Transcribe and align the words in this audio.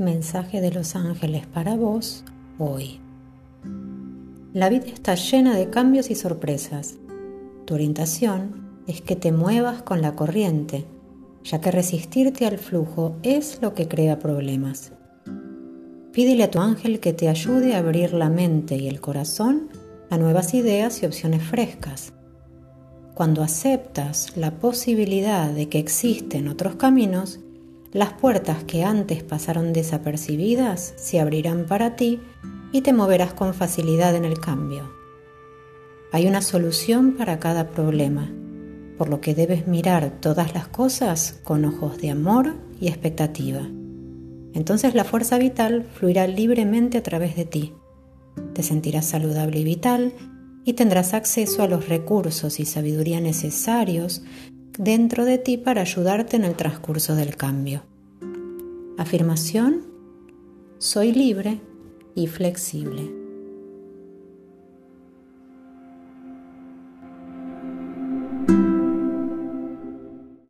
Mensaje 0.00 0.62
de 0.62 0.72
los 0.72 0.96
ángeles 0.96 1.46
para 1.46 1.76
vos 1.76 2.24
hoy. 2.58 3.00
La 4.54 4.70
vida 4.70 4.86
está 4.86 5.14
llena 5.14 5.54
de 5.54 5.68
cambios 5.68 6.10
y 6.10 6.14
sorpresas. 6.14 6.96
Tu 7.66 7.74
orientación 7.74 8.66
es 8.86 9.02
que 9.02 9.14
te 9.14 9.30
muevas 9.30 9.82
con 9.82 10.00
la 10.00 10.16
corriente, 10.16 10.86
ya 11.44 11.60
que 11.60 11.70
resistirte 11.70 12.46
al 12.46 12.56
flujo 12.56 13.18
es 13.22 13.58
lo 13.60 13.74
que 13.74 13.88
crea 13.88 14.18
problemas. 14.18 14.92
Pídele 16.12 16.44
a 16.44 16.50
tu 16.50 16.60
ángel 16.60 16.98
que 16.98 17.12
te 17.12 17.28
ayude 17.28 17.74
a 17.74 17.80
abrir 17.80 18.14
la 18.14 18.30
mente 18.30 18.76
y 18.78 18.88
el 18.88 19.02
corazón 19.02 19.68
a 20.08 20.16
nuevas 20.16 20.54
ideas 20.54 21.02
y 21.02 21.06
opciones 21.06 21.42
frescas. 21.42 22.14
Cuando 23.12 23.42
aceptas 23.42 24.34
la 24.34 24.52
posibilidad 24.60 25.50
de 25.50 25.68
que 25.68 25.78
existen 25.78 26.48
otros 26.48 26.76
caminos, 26.76 27.38
las 27.92 28.12
puertas 28.12 28.62
que 28.64 28.84
antes 28.84 29.24
pasaron 29.24 29.72
desapercibidas 29.72 30.94
se 30.96 31.18
abrirán 31.18 31.66
para 31.66 31.96
ti 31.96 32.20
y 32.72 32.82
te 32.82 32.92
moverás 32.92 33.34
con 33.34 33.52
facilidad 33.52 34.14
en 34.14 34.24
el 34.24 34.38
cambio. 34.38 34.92
Hay 36.12 36.26
una 36.26 36.40
solución 36.40 37.14
para 37.16 37.40
cada 37.40 37.70
problema, 37.70 38.32
por 38.96 39.08
lo 39.08 39.20
que 39.20 39.34
debes 39.34 39.66
mirar 39.66 40.20
todas 40.20 40.54
las 40.54 40.68
cosas 40.68 41.40
con 41.42 41.64
ojos 41.64 41.98
de 41.98 42.10
amor 42.10 42.54
y 42.80 42.88
expectativa. 42.88 43.62
Entonces 44.52 44.94
la 44.94 45.04
fuerza 45.04 45.38
vital 45.38 45.84
fluirá 45.94 46.26
libremente 46.28 46.98
a 46.98 47.02
través 47.02 47.34
de 47.34 47.44
ti. 47.44 47.74
Te 48.54 48.62
sentirás 48.62 49.06
saludable 49.06 49.60
y 49.60 49.64
vital 49.64 50.12
y 50.64 50.74
tendrás 50.74 51.14
acceso 51.14 51.62
a 51.62 51.68
los 51.68 51.88
recursos 51.88 52.60
y 52.60 52.66
sabiduría 52.66 53.20
necesarios 53.20 54.22
dentro 54.78 55.24
de 55.24 55.38
ti 55.38 55.56
para 55.56 55.82
ayudarte 55.82 56.36
en 56.36 56.44
el 56.44 56.56
transcurso 56.56 57.14
del 57.14 57.36
cambio. 57.36 57.82
Afirmación, 58.98 59.86
soy 60.78 61.12
libre 61.12 61.60
y 62.14 62.26
flexible. 62.26 63.19